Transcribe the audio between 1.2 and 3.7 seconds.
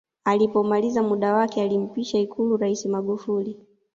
wake alimpisha ikulu raisi magufuli